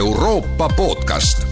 [0.00, 1.46] Euroopa podcast.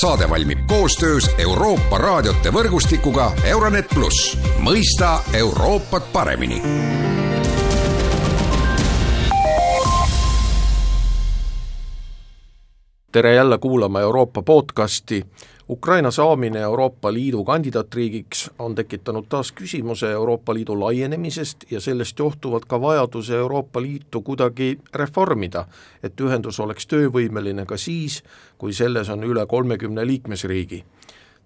[0.00, 6.62] saade valmib koostöös Euroopa raadiote võrgustikuga Euronet pluss, mõista Euroopat paremini
[13.12, 15.26] tere jälle kuulama Euroopa podcasti.
[15.68, 22.64] Ukraina saamine Euroopa Liidu kandidaatriigiks on tekitanud taas küsimuse Euroopa Liidu laienemisest ja sellest johtuvalt
[22.64, 25.64] ka vajaduse Euroopa Liitu kuidagi reformida,
[26.02, 28.22] et ühendus oleks töövõimeline ka siis,
[28.58, 30.84] kui selles on üle kolmekümne liikmesriigi.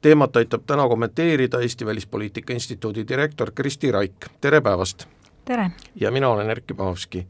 [0.02, 5.06] teemat aitab täna kommenteerida Eesti Välispoliitika Instituudi direktor Kristi Raik, tere päevast!
[5.45, 5.70] tere!
[5.96, 7.26] ja mina olen Erkki Pahovski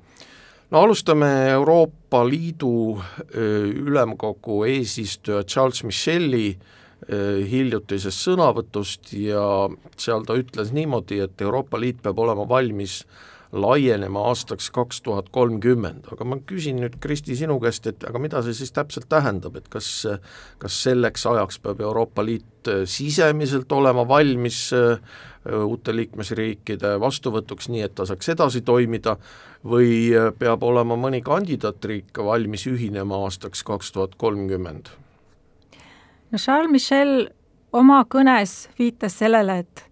[0.71, 3.03] no alustame Euroopa Liidu
[3.75, 6.59] ülemkogu eesistuja Charles Michel'i
[7.09, 9.43] hiljutisest sõnavõtust ja
[9.97, 13.05] seal ta ütles niimoodi, et Euroopa Liit peab olema valmis
[13.53, 18.43] laienema aastaks kaks tuhat kolmkümmend, aga ma küsin nüüd, Kristi, sinu käest, et aga mida
[18.47, 19.89] see siis täpselt tähendab, et kas
[20.63, 24.69] kas selleks ajaks peab Euroopa Liit sisemiselt olema valmis
[25.51, 29.17] uute liikmesriikide vastuvõtuks, nii et ta saaks edasi toimida,
[29.67, 34.93] või peab olema mõni kandidaatriik valmis ühinema aastaks kaks tuhat kolmkümmend?
[36.31, 37.31] No Charles Michel
[37.73, 39.85] oma kõnes viitas sellele, et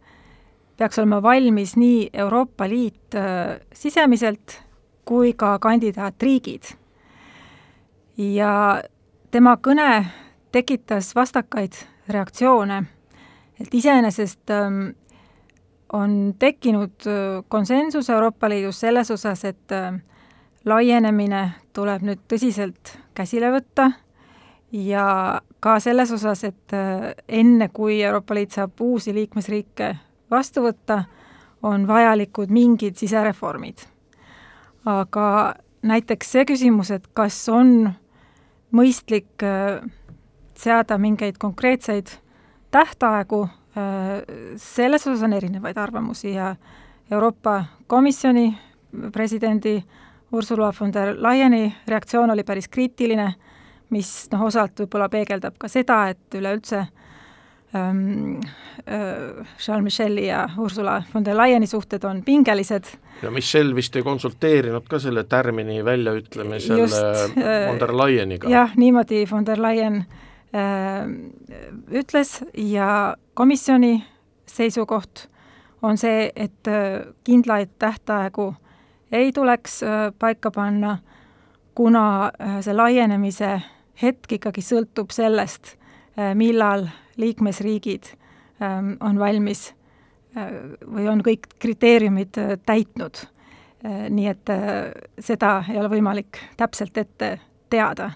[0.79, 4.61] peaks olema valmis nii Euroopa Liit äh, sisemiselt
[5.09, 6.63] kui ka kandidaatriigid.
[8.19, 8.83] ja
[9.31, 10.07] tema kõne
[10.53, 11.73] tekitas vastakaid
[12.09, 12.83] reaktsioone,
[13.61, 14.91] et iseenesest ähm,
[15.93, 19.95] on tekkinud äh, konsensus Euroopa Liidus selles osas, et äh,
[20.65, 23.93] laienemine tuleb nüüd tõsiselt käsile võtta
[24.73, 29.97] ja ka selles osas, et äh, enne, kui Euroopa Liit saab uusi liikmesriike
[30.31, 31.05] vastu võtta,
[31.63, 33.79] on vajalikud mingid sisereformid.
[34.87, 37.91] aga näiteks see küsimus, et kas on
[38.73, 39.43] mõistlik
[40.55, 42.13] seada mingeid konkreetseid
[42.71, 43.49] tähtaegu
[44.57, 46.55] selles osas on erinevaid arvamusi ja
[47.11, 48.59] Euroopa Komisjoni
[49.13, 49.85] presidendi
[50.33, 53.35] Ursula von der Leyeni reaktsioon oli päris kriitiline,
[53.91, 56.85] mis noh, osalt võib-olla peegeldab ka seda, et üleüldse
[57.75, 58.39] ähm,
[58.85, 62.93] äh, Charles Micheli ja Ursula von der Leyeni suhted on pingelised.
[63.23, 68.49] ja Michel vist ei konsulteerinud ka selle tärmini väljaütlemisel Just, äh, von der Leyeniga?
[68.49, 71.09] jah, niimoodi von der Leyen äh, Äh,
[71.91, 74.05] ütles ja komisjoni
[74.47, 75.29] seisukoht
[75.83, 78.55] on see, et äh, kindlaid tähtaegu
[79.13, 80.99] ei tuleks äh, paika panna,
[81.75, 82.33] kuna
[82.65, 83.61] see laienemise
[84.03, 85.77] hetk ikkagi sõltub sellest,
[86.35, 88.13] millal liikmesriigid
[88.63, 89.73] ähm, on valmis
[90.35, 92.37] või on kõik kriteeriumid
[92.67, 93.21] täitnud.
[94.11, 94.51] nii et
[95.25, 97.39] seda ei ole võimalik täpselt ette
[97.71, 98.11] teada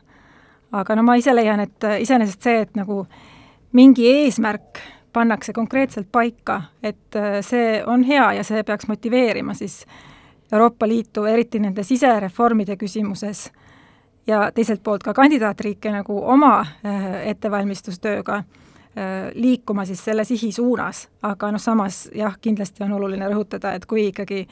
[0.73, 3.03] aga no ma ise leian, et äh, iseenesest see, et nagu
[3.77, 4.81] mingi eesmärk
[5.13, 9.83] pannakse konkreetselt paika, et äh, see on hea ja see peaks motiveerima siis
[10.53, 13.47] Euroopa Liitu, eriti nende sisereformide küsimuses,
[14.27, 18.43] ja teiselt poolt ka kandidaatriike nagu oma äh, ettevalmistustööga
[19.35, 24.11] liikuma siis selle sihi suunas, aga noh, samas jah, kindlasti on oluline rõhutada, et kui
[24.11, 24.43] ikkagi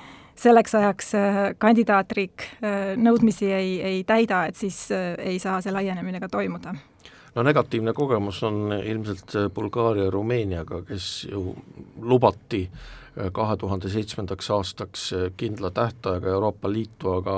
[0.40, 5.74] selleks ajaks äh, kandidaatriik äh, nõudmisi ei, ei täida, et siis äh, ei saa see
[5.74, 6.74] laienemine ka toimuda.
[7.34, 11.54] No negatiivne kogemus on ilmselt Bulgaaria ja Rumeeniaga, kes ju
[12.02, 12.64] lubati
[13.32, 15.04] kahe tuhande seitsmendaks aastaks
[15.38, 17.36] kindla tähtaega Euroopa Liitu, aga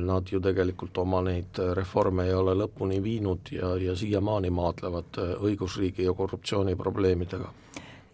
[0.00, 6.08] nad ju tegelikult oma neid reforme ei ole lõpuni viinud ja, ja siiamaani maadlevad õigusriigi
[6.08, 7.52] ja korruptsiooni probleemidega.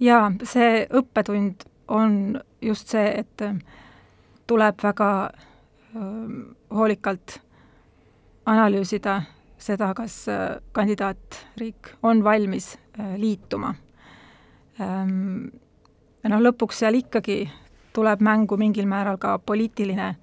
[0.01, 3.43] jaa, see õppetund on just see, et
[4.47, 5.11] tuleb väga
[6.75, 7.39] hoolikalt
[8.47, 9.23] analüüsida
[9.59, 10.27] seda, kas
[10.73, 12.77] kandidaatriik on valmis
[13.17, 13.75] liituma.
[16.29, 17.47] noh, lõpuks seal ikkagi
[17.97, 20.17] tuleb mängu mingil määral ka poliitiline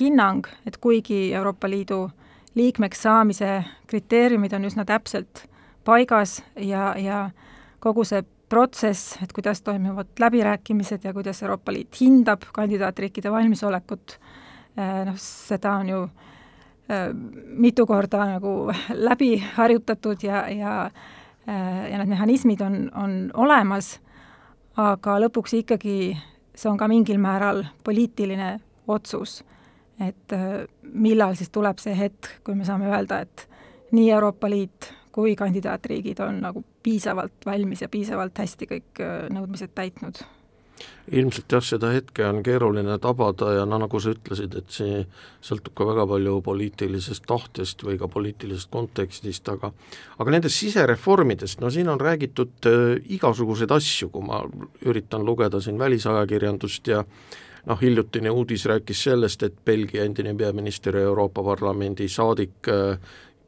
[0.00, 2.06] hinnang, et kuigi Euroopa Liidu
[2.54, 5.46] liikmeks saamise kriteeriumid on üsna täpselt
[5.84, 7.30] paigas ja, ja
[7.80, 8.22] kogu see
[8.52, 14.18] protsess, et kuidas toimuvad läbirääkimised ja kuidas Euroopa Liit hindab kandidaatriikide valmisolekut,
[14.76, 16.02] eh, noh, seda on ju
[16.88, 17.08] eh,
[17.46, 18.72] mitu korda nagu
[19.08, 20.74] läbi harjutatud ja, ja
[21.46, 23.94] eh, ja need mehhanismid on, on olemas,
[24.76, 25.96] aga lõpuks ikkagi
[26.54, 28.58] see on ka mingil määral poliitiline
[28.88, 29.40] otsus,
[30.08, 30.34] et
[30.82, 33.46] millal siis tuleb see hetk, kui me saame öelda, et
[33.92, 39.02] nii Euroopa Liit kui kandidaatriigid on nagu piisavalt valmis ja piisavalt hästi kõik
[39.32, 40.22] nõudmised täitnud.
[41.14, 45.02] Ilmselt jah, seda hetke on keeruline tabada ja no nagu sa ütlesid, et see
[45.44, 49.70] sõltub ka väga palju poliitilisest tahtest või ka poliitilisest kontekstist, aga
[50.18, 54.40] aga nendest sisereformidest, no siin on räägitud äh, igasuguseid asju, kui ma
[54.82, 57.04] üritan lugeda siin välisajakirjandust ja
[57.66, 62.98] noh, hiljutine uudis rääkis sellest, et Belgia endine peaminister ja Euroopa Parlamendi saadik äh,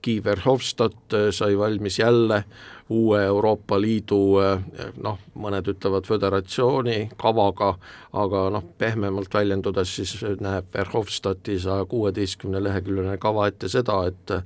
[0.04, 2.44] Guy Verhofstadt äh, sai valmis jälle
[2.90, 4.60] uue Euroopa Liidu äh,
[5.02, 7.74] noh, mõned ütlevad föderatsiooni kavaga,
[8.12, 14.38] aga noh, pehmemalt väljendudes siis näeb Verhofstadti saja kuueteistkümne leheküljeline kava ette seda, et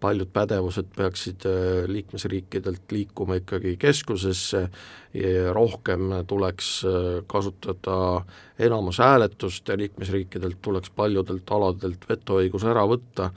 [0.00, 1.44] paljud pädevused peaksid
[1.86, 4.62] liikmesriikidelt liikuma ikkagi keskusesse
[5.52, 6.70] rohkem tuleks
[7.26, 7.96] kasutada
[8.58, 13.30] enamushääletust ja liikmesriikidelt tuleks paljudelt aladelt vetoõigus ära võtta,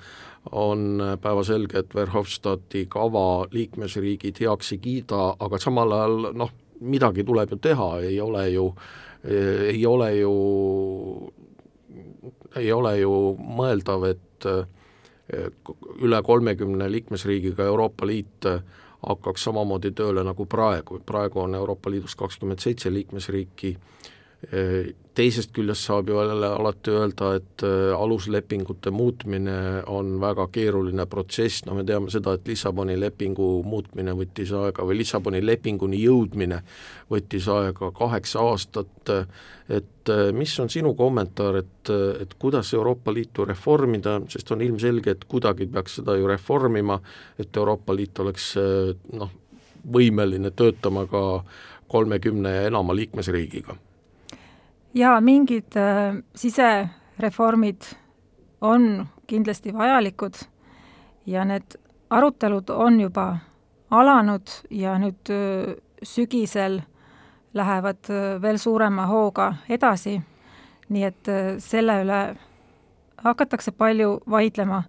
[0.52, 6.52] on päevaselge, et Verhofstadti kava liikmesriigid heaks ei kiida, aga samal ajal noh,
[6.84, 8.68] midagi tuleb ju teha, ei ole ju,
[9.24, 10.34] ei ole ju,
[12.60, 14.50] ei ole ju mõeldav, et
[16.02, 18.48] üle kolmekümne liikmesriigiga Euroopa Liit
[19.08, 23.78] hakkaks samamoodi tööle nagu praegu, praegu on Euroopa Liidus kakskümmend seitse liikmesriiki,
[25.14, 31.66] teisest küljest saab ju jälle alati öelda, et äh, aluslepingute muutmine on väga keeruline protsess,
[31.66, 36.64] no me teame seda, et Lissaboni lepingu muutmine võttis aega või Lissaboni lepinguni jõudmine
[37.12, 39.14] võttis aega kaheksa aastat,
[39.70, 41.94] et äh, mis on sinu kommentaar, et,
[42.24, 47.00] et kuidas Euroopa Liitu reformida, sest on ilmselge, et kuidagi peaks seda ju reformima,
[47.38, 49.40] et Euroopa Liit oleks äh, noh,
[49.94, 51.24] võimeline töötama ka
[51.94, 53.78] kolmekümne ja enama liikmesriigiga
[54.94, 57.82] jaa, mingid äh, sisereformid
[58.62, 60.34] on kindlasti vajalikud
[61.26, 61.78] ja need
[62.10, 63.38] arutelud on juba
[63.92, 66.82] alanud ja nüüd äh, sügisel
[67.54, 70.18] lähevad äh, veel suurema hooga edasi,
[70.90, 72.22] nii et äh, selle üle
[73.24, 74.84] hakatakse palju vaidlema.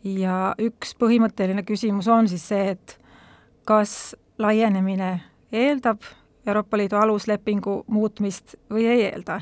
[0.00, 2.96] Ja üks põhimõtteline küsimus on siis see, et
[3.68, 5.18] kas laienemine
[5.52, 6.06] eeldab
[6.46, 9.40] Euroopa Liidu aluslepingu muutmist või ei eelda.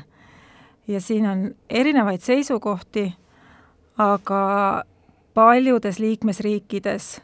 [0.87, 3.13] ja siin on erinevaid seisukohti,
[3.97, 4.83] aga
[5.33, 7.21] paljudes liikmesriikides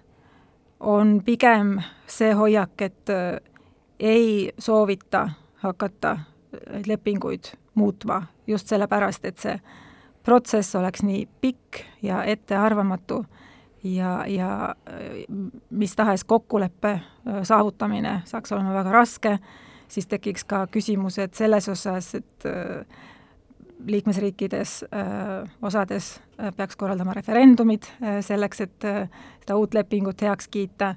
[0.80, 3.42] on pigem see hoiak, et äh,
[4.00, 6.18] ei soovita hakata
[6.86, 7.44] lepinguid
[7.76, 9.60] muutma just sellepärast, et see
[10.24, 13.26] protsess oleks nii pikk ja ettearvamatu
[13.86, 15.26] ja, ja äh,
[15.70, 19.38] mis tahes kokkuleppe äh, saavutamine saaks olema väga raske
[19.88, 23.04] siis tekiks ka küsimused selles osas, et äh,
[23.86, 24.86] liikmesriikides
[25.62, 26.06] osades
[26.58, 27.84] peaks korraldama referendumid
[28.24, 28.86] selleks, et
[29.44, 30.94] seda uut lepingut heaks kiita,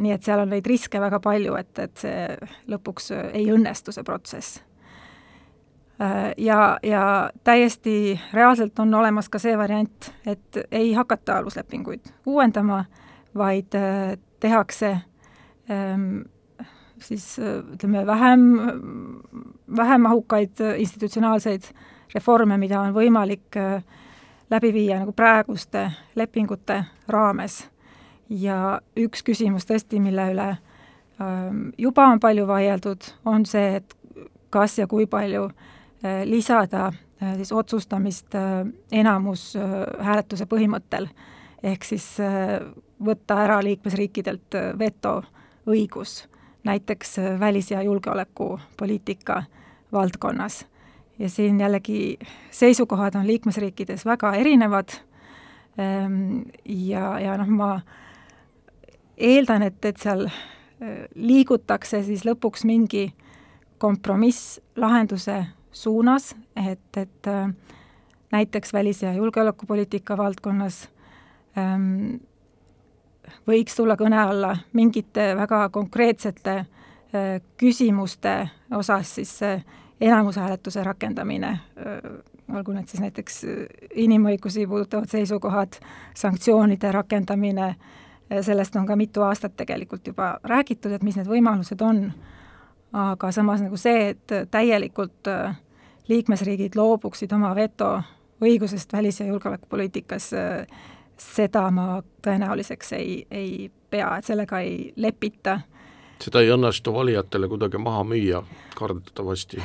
[0.00, 2.24] nii et seal on neid riske väga palju, et, et see
[2.72, 4.58] lõpuks ei õnnestu, see protsess.
[6.36, 12.80] Ja, ja täiesti reaalselt on olemas ka see variant, et ei hakata aluslepinguid uuendama,
[13.38, 13.76] vaid
[14.42, 14.90] tehakse
[15.70, 16.26] ähm,
[16.98, 17.38] siis
[17.74, 18.40] ütleme, vähem,
[19.76, 21.62] vähem mahukaid institutsionaalseid
[22.14, 23.84] reforme, mida on võimalik äh,
[24.50, 27.68] läbi viia nagu praeguste lepingute raames.
[28.30, 30.46] ja üks küsimus tõesti, mille üle
[31.20, 33.96] ähm, juba on palju vaieldud, on see, et
[34.50, 35.72] kas ja kui palju äh,
[36.24, 38.34] lisada äh, siis otsustamist
[38.92, 41.08] enamushääletuse põhimõttel,
[41.62, 42.06] ehk siis
[43.04, 46.24] võtta ära liikmesriikidelt vetoõigus
[46.64, 49.42] näiteks äh, välis- ja julgeolekupoliitika
[49.92, 50.66] valdkonnas.
[51.18, 52.18] ja siin jällegi
[52.50, 54.88] seisukohad on liikmesriikides väga erinevad
[55.78, 57.80] ehm, ja, ja noh, ma
[59.16, 60.32] eeldan, et, et seal äh,
[61.14, 63.12] liigutakse siis lõpuks mingi
[63.78, 67.50] kompromisslahenduse suunas, et, et äh,
[68.32, 70.88] näiteks välis- ja julgeolekupoliitika valdkonnas
[71.58, 72.16] ähm,
[73.48, 78.36] võiks tulla kõne alla mingite väga konkreetsete äh, küsimuste
[78.70, 79.38] osas siis
[80.00, 83.66] enamushääletuse rakendamine, äh, olgu need siis näiteks äh,
[84.06, 85.78] inimõigusi puudutavad seisukohad,
[86.14, 87.74] sanktsioonide rakendamine,
[88.40, 92.06] sellest on ka mitu aastat tegelikult juba räägitud, et mis need võimalused on,
[92.96, 95.28] aga samas nagu see, et täielikult
[96.08, 98.02] liikmesriigid loobuksid oma veto
[98.44, 100.32] õigusest välis- ja julgeolekupoliitikas
[101.20, 105.60] seda ma tõenäoliseks ei, ei pea, et sellega ei lepita.
[106.22, 108.42] seda ei õnnestu valijatele kuidagi maha müüa,
[108.78, 109.62] kardetavasti?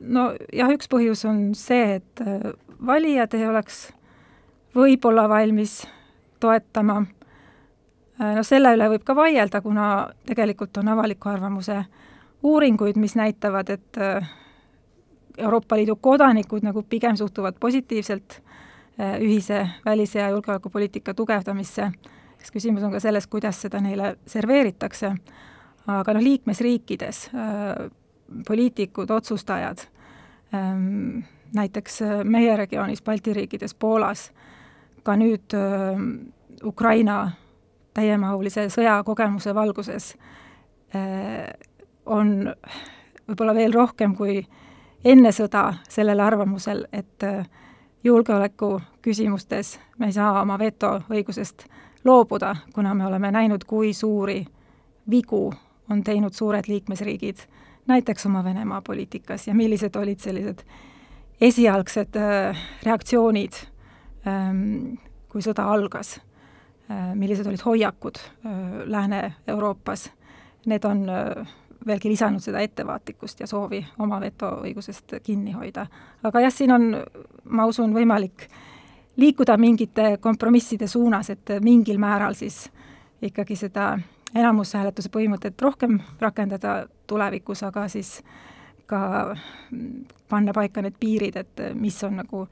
[0.00, 2.52] no jah, üks põhjus on see, et äh,
[2.86, 3.90] valijad ei oleks
[4.76, 5.82] võib-olla valmis
[6.40, 7.02] toetama,
[8.20, 11.84] äh, no selle üle võib ka vaielda, kuna tegelikult on avaliku arvamuse
[12.46, 14.02] uuringuid, mis näitavad, et
[15.36, 18.40] Euroopa Liidu kodanikud nagu pigem suhtuvad positiivselt
[19.20, 21.90] ühise välis- ja julgeolekupoliitika tugevdamisse,
[22.40, 25.12] eks küsimus on ka selles, kuidas seda neile serveeritakse,
[25.86, 27.30] aga noh, liikmesriikides
[28.48, 29.84] poliitikud, otsustajad,
[31.54, 34.30] näiteks meie regioonis, Balti riikides, Poolas,
[35.02, 35.54] ka nüüd
[36.64, 37.30] Ukraina
[37.94, 40.14] täiemahulise sõjakogemuse valguses
[42.06, 42.32] on
[43.26, 44.40] võib-olla veel rohkem kui
[45.06, 47.24] enne sõda sellel arvamusel, et
[48.04, 51.66] julgeoleku küsimustes me ei saa oma vetoõigusest
[52.04, 54.44] loobuda, kuna me oleme näinud, kui suuri
[55.10, 55.52] vigu
[55.90, 57.46] on teinud suured liikmesriigid,
[57.86, 60.62] näiteks oma Venemaa poliitikas ja millised olid sellised
[61.40, 63.58] esialgsed äh, reaktsioonid,
[64.26, 64.96] ähm,
[65.28, 66.16] kui sõda algas,
[66.90, 70.10] äh, millised olid hoiakud äh, Lääne-Euroopas,
[70.66, 71.06] need on
[71.86, 75.86] veelgi lisanud seda ettevaatlikkust ja soovi oma vetoõigusest kinni hoida.
[76.22, 76.88] aga jah, siin on,
[77.44, 78.48] ma usun, võimalik
[79.16, 82.66] liikuda mingite kompromisside suunas, et mingil määral siis
[83.22, 83.94] ikkagi seda
[84.34, 88.20] enamushääletuse põhimõtet rohkem rakendada tulevikus, aga siis
[88.86, 89.00] ka
[90.28, 92.46] panna paika need piirid, et mis on nagu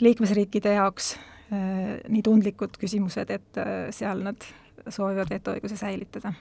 [0.00, 4.48] liikmesriikide jaoks äh, nii tundlikud küsimused, et äh, seal nad
[4.88, 6.32] soovivad vetoõiguse säilitada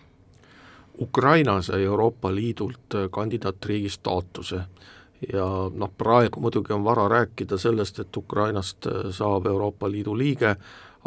[1.02, 4.62] Ukraina sai Euroopa Liidult äh, kandidaatriigi staatuse.
[5.34, 10.56] Ja noh, praegu muidugi on vara rääkida sellest, et Ukrainast äh, saab Euroopa Liidu liige,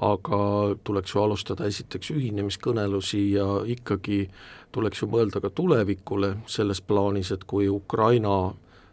[0.03, 0.39] aga
[0.85, 4.27] tuleks ju alustada esiteks ühinemiskõnelusi ja ikkagi
[4.73, 8.53] tuleks ju mõelda ka tulevikule selles plaanis, et kui Ukraina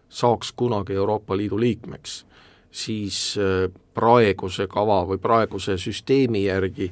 [0.10, 2.24] saaks kunagi Euroopa Liidu liikmeks,
[2.74, 6.88] siis äh, praeguse kava või praeguse süsteemi järgi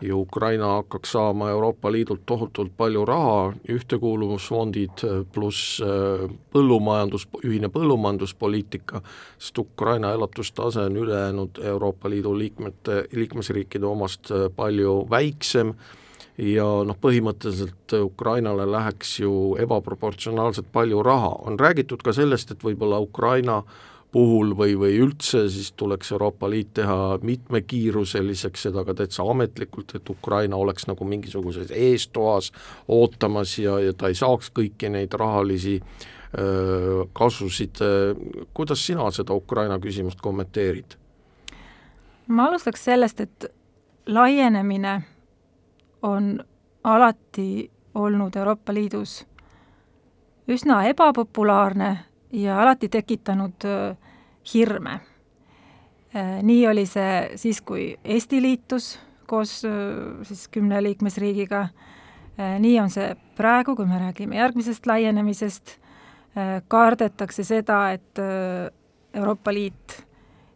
[0.00, 7.68] ju Ukraina hakkaks saama Euroopa Liidult tohutult palju raha, ühtekuuluvusfondid äh, pluss äh, põllumajandus, ühine
[7.72, 9.02] põllumajanduspoliitika,
[9.38, 15.74] sest Ukraina elatustase on ülejäänud Euroopa Liidu liikmete, liikmesriikide omast palju väiksem.
[16.36, 22.98] Ja noh, põhimõtteliselt Ukrainale läheks ju ebaproportsionaalselt palju raha, on räägitud ka sellest, et võib-olla
[23.00, 23.62] Ukraina
[24.12, 30.10] puhul või, või üldse siis tuleks Euroopa Liit teha mitmekiiruseliseks, seda ka täitsa ametlikult, et
[30.10, 32.52] Ukraina oleks nagu mingisuguses eestoas
[32.88, 37.82] ootamas ja, ja ta ei saaks kõiki neid rahalisi öö, kasusid,
[38.54, 40.96] kuidas sina seda Ukraina küsimust kommenteerid?
[42.26, 43.52] ma alustaks sellest, et
[44.06, 45.02] laienemine
[46.02, 46.44] on
[46.84, 49.20] alati olnud Euroopa Liidus
[50.48, 51.96] üsna ebapopulaarne
[52.32, 53.66] ja alati tekitanud
[54.54, 55.00] hirme.
[56.42, 59.62] nii oli see siis, kui Eesti liitus koos
[60.22, 61.68] siis kümne liikmesriigiga,
[62.58, 65.76] nii on see praegu, kui me räägime järgmisest laienemisest,
[66.68, 68.22] kardetakse seda, et
[69.14, 70.06] Euroopa Liit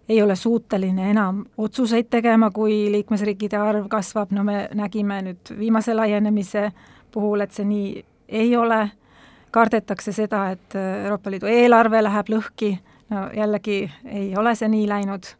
[0.08, 5.94] ei ole suuteline enam otsuseid tegema, kui liikmesriikide arv kasvab, no me nägime nüüd viimase
[5.94, 6.70] laienemise
[7.14, 8.04] puhul, et see nii
[8.40, 8.80] ei ole
[9.50, 12.74] kardetakse seda, et äh, Euroopa Liidu eelarve läheb lõhki,
[13.10, 15.34] no jällegi ei ole see nii läinud.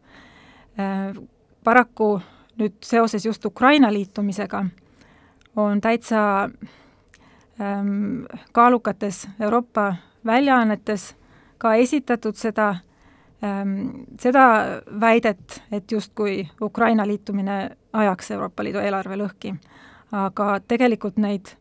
[0.79, 1.15] Äh,
[1.63, 2.13] paraku
[2.59, 4.65] nüüd seoses just Ukraina liitumisega
[5.55, 6.43] on täitsa
[7.61, 11.15] ähm, kaalukates Euroopa väljaannetes
[11.57, 12.69] ka esitatud seda
[13.43, 14.45] ähm,, seda
[14.99, 19.55] väidet, et justkui Ukraina liitumine ajaks Euroopa Liidu eelarve lõhki.
[20.11, 21.55] aga tegelikult neid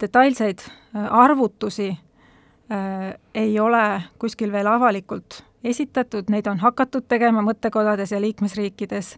[0.00, 8.12] detailseid äh, arvutusi äh, ei ole kuskil veel avalikult esitatud, neid on hakatud tegema mõttekodades
[8.12, 9.16] ja liikmesriikides.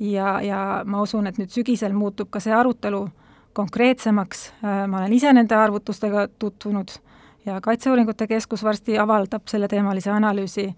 [0.00, 3.06] Ja, ja ma usun, et nüüd sügisel muutub ka see arutelu
[3.56, 6.98] konkreetsemaks, äh, ma olen ise nende arvutustega tutvunud
[7.46, 10.74] ja Kaitseuuringute Keskus varsti avaldab selleteemalise analüüsi.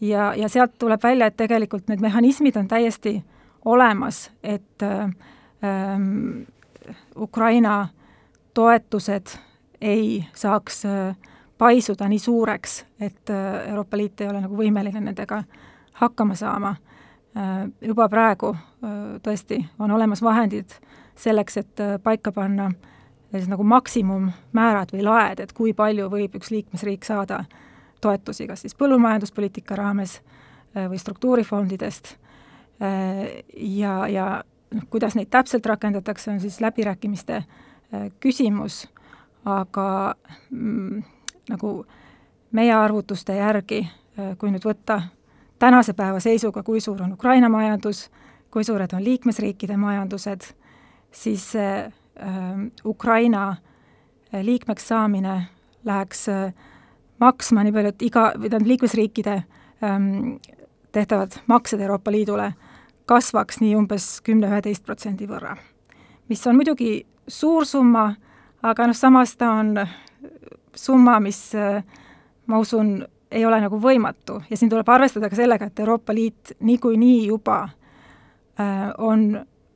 [0.00, 3.18] Ja, ja sealt tuleb välja, et tegelikult need mehhanismid on täiesti
[3.64, 6.44] olemas, et ähm,
[7.16, 8.03] Ukraina äh,
[8.54, 9.26] toetused
[9.80, 11.16] ei saaks äh,
[11.58, 15.42] paisuda nii suureks, et äh, Euroopa Liit ei ole nagu võimeline nendega
[16.00, 16.76] hakkama saama.
[17.36, 18.54] Äh, juba praegu
[19.24, 20.74] tõesti on olemas vahendid
[21.16, 22.70] selleks, et paika panna
[23.32, 27.44] sellised nagu maksimummäärad või laed, et kui palju võib üks liikmesriik saada
[28.04, 30.18] toetusi, kas siis põllumajanduspoliitika raames
[30.74, 32.12] või struktuurifondidest
[33.56, 34.26] ja, ja
[34.74, 37.46] noh, kuidas neid täpselt rakendatakse, on siis läbirääkimiste äh,
[38.20, 38.84] küsimus,
[39.44, 40.14] aga
[40.50, 41.02] mm,
[41.52, 41.74] nagu
[42.52, 43.82] meie arvutuste järgi,
[44.18, 45.00] äh, kui nüüd võtta
[45.58, 48.08] tänase päeva seisuga, kui suur on Ukraina majandus,
[48.50, 50.50] kui suured on liikmesriikide majandused,
[51.12, 52.52] siis see äh,
[52.84, 53.56] Ukraina
[54.34, 55.44] liikmeks saamine
[55.84, 56.26] läheks
[57.20, 59.34] maksma nii palju, et iga, või tähendab, liikmesriikide
[59.84, 60.36] ähm,
[60.94, 62.52] tehtavad maksed Euroopa Liidule
[63.06, 65.56] kasvaks nii umbes kümne-üheteist protsendi võrra.
[66.28, 68.14] mis on muidugi suur summa,
[68.62, 69.74] aga noh, samas ta on
[70.74, 71.52] summa, mis
[72.46, 72.98] ma usun,
[73.34, 77.62] ei ole nagu võimatu ja siin tuleb arvestada ka sellega, et Euroopa Liit niikuinii juba
[77.64, 79.26] äh, on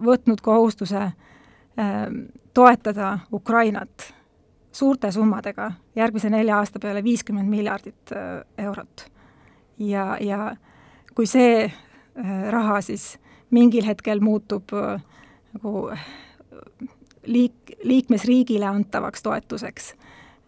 [0.04, 2.06] võtnud kohustuse äh,
[2.54, 4.12] toetada Ukrainat
[4.72, 9.06] suurte summadega, järgmise nelja aasta peale viiskümmend miljardit äh, eurot.
[9.78, 10.56] ja, ja
[11.14, 11.72] kui see äh,
[12.50, 13.16] raha siis
[13.50, 15.02] mingil hetkel muutub äh,
[15.54, 15.90] nagu
[17.28, 19.92] liik-, liikmesriigile antavaks toetuseks,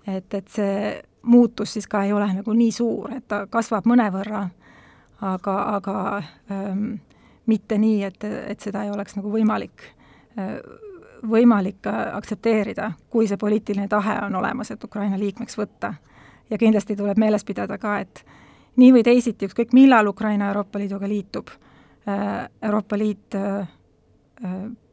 [0.08, 4.46] et, et see muutus siis ka ei ole nagu nii suur, et ta kasvab mõnevõrra,
[5.20, 5.96] aga, aga
[6.52, 6.92] ähm,
[7.46, 9.84] mitte nii, et, et seda ei oleks nagu võimalik
[10.38, 10.56] äh,
[11.30, 15.94] võimalik aktsepteerida, kui see poliitiline tahe on olemas, et Ukraina liikmeks võtta.
[16.50, 18.24] ja kindlasti tuleb meeles pidada ka, et
[18.76, 21.50] nii või teisiti, ükskõik millal Ukraina Euroopa Liiduga liitub,
[22.08, 23.68] äh, Euroopa Liit äh,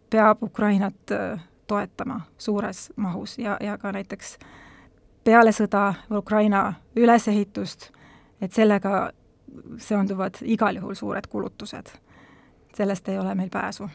[0.10, 1.12] peab Ukrainat
[1.68, 4.38] toetama suures mahus ja, ja ka näiteks
[5.24, 7.90] peale sõda Ukraina ülesehitust,
[8.42, 9.10] et sellega
[9.78, 11.88] seonduvad igal juhul suured kulutused.
[12.78, 13.90] sellest ei ole meil pääsu.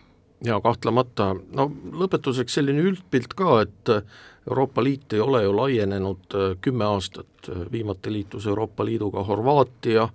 [0.45, 3.89] jaa, kahtlemata, no lõpetuseks selline üldpilt ka, et
[4.49, 10.09] Euroopa Liit ei ole ju laienenud äh, kümme aastat, viimati liitus Euroopa Liiduga Horvaatia,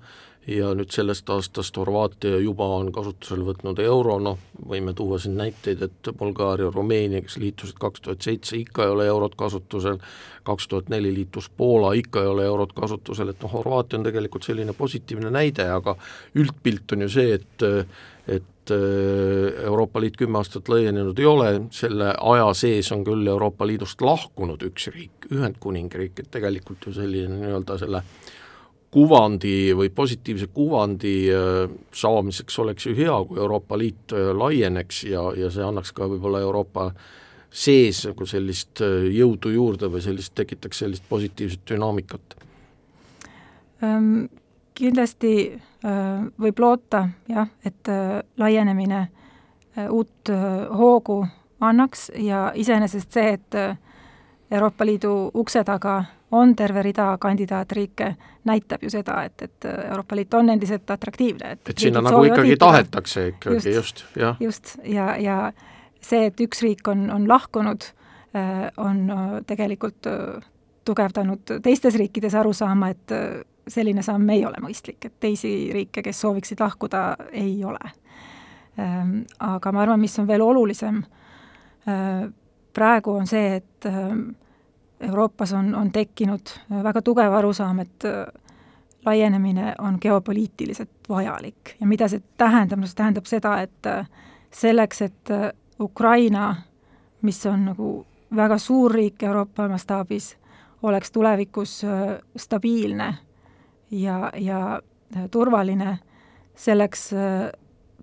[0.47, 4.39] ja nüüd sellest aastast Horvaatia juba on kasutusele võtnud euro, noh,
[4.69, 9.07] võime tuua siin näiteid, et Bulgaaria, Rumeenia, kes liitusid kaks tuhat seitse, ikka ei ole
[9.11, 9.99] eurot kasutusel,
[10.47, 14.47] kaks tuhat neli liitus Poola, ikka ei ole eurot kasutusel, et noh, Horvaatia on tegelikult
[14.47, 15.97] selline positiivne näide, aga
[16.39, 17.67] üldpilt on ju see, et
[18.27, 23.67] et äh, Euroopa Liit kümme aastat laienenud ei ole, selle aja sees on küll Euroopa
[23.67, 28.36] Liidust lahkunud üks riik, Ühendkuningriik, et tegelikult ju selline nii-öelda selle äh,
[28.91, 35.27] kuvandi või positiivse kuvandi äh, saamiseks oleks ju hea, kui Euroopa Liit äh, laieneks ja,
[35.37, 36.91] ja see annaks ka võib-olla Euroopa
[37.51, 42.37] sees nagu sellist äh, jõudu juurde või sellist, tekitaks sellist positiivset dünaamikat
[43.83, 44.27] ähm,?
[44.77, 45.91] Kindlasti äh,
[46.37, 50.29] võib loota jah, et äh, laienemine äh, uut
[50.69, 51.23] hoogu
[51.59, 53.57] annaks ja iseenesest see, et
[54.51, 60.33] Euroopa Liidu ukse taga on terve rida kandidaatriike, näitab ju seda, et, et Euroopa Liit
[60.33, 61.51] on endiselt atraktiivne.
[61.51, 62.65] et, et sinna nagu ikkagi liituda.
[62.65, 64.35] tahetakse ikkagi, just, just, jah.
[64.39, 65.37] just, ja, ja
[66.01, 67.91] see, et üks riik on, on lahkunud,
[68.35, 70.41] äh, on äh, tegelikult äh,
[70.87, 73.13] tugevdanud teistes riikides arusaama, et
[73.67, 77.01] selline samm ei ole mõistlik, et teisi riike, kes sooviksid lahkuda,
[77.35, 77.91] ei ole.
[78.79, 81.01] Ähm, aga ma arvan, mis on veel olulisem
[82.77, 83.87] praegu, on see, et
[85.01, 86.49] Euroopas on, on tekkinud
[86.83, 88.25] väga tugev arusaam, et äh,
[89.05, 91.75] laienemine on geopoliitiliselt vajalik.
[91.79, 94.07] Ja mida see tähendab, no see tähendab seda, et äh,
[94.51, 96.55] selleks, et äh, Ukraina,
[97.21, 97.91] mis on nagu
[98.35, 100.35] väga suur riik Euroopa mastaabis,
[100.83, 101.81] oleks tulevikus
[102.37, 103.13] stabiilne
[103.91, 104.81] ja, ja
[105.31, 105.97] turvaline,
[106.55, 107.09] selleks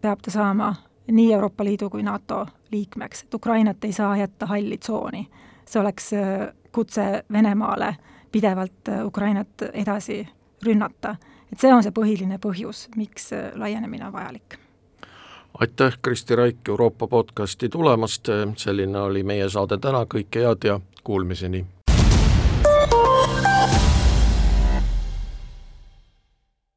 [0.00, 0.74] peab ta saama
[1.10, 5.28] nii Euroopa Liidu kui NATO liikmeks, et Ukrainat ei saa jätta halli tsooni.
[5.66, 6.10] see oleks
[6.74, 7.96] kutse Venemaale
[8.32, 10.26] pidevalt äh, Ukrainat edasi
[10.66, 11.16] rünnata.
[11.52, 14.58] et see on see põhiline põhjus, miks äh, laienemine on vajalik.
[15.60, 21.66] aitäh, Kristi Raik Euroopa podcasti tulemast, selline oli meie saade täna, kõike head ja kuulmiseni!